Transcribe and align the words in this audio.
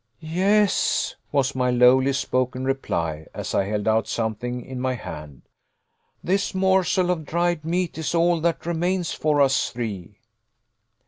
"Yes," 0.19 1.15
was 1.31 1.53
my 1.53 1.69
lowly 1.69 2.13
spoken 2.13 2.65
reply, 2.65 3.27
as 3.35 3.53
I 3.53 3.65
held 3.65 3.87
out 3.87 4.07
something 4.07 4.65
in 4.65 4.79
my 4.81 4.95
hand, 4.95 5.43
"this 6.23 6.55
morsel 6.55 7.11
of 7.11 7.23
dried 7.23 7.63
meat 7.63 7.99
is 7.99 8.15
all 8.15 8.41
that 8.41 8.65
remains 8.65 9.13
for 9.13 9.39
us 9.41 9.69
three." 9.69 10.17